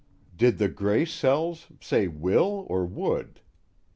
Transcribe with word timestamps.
_Did 0.35 0.57
the 0.57 0.67
gray 0.67 1.05
cells 1.05 1.67
say 1.79 2.07
WILL 2.07 2.65
or 2.67 2.87
WOULD? 2.87 3.39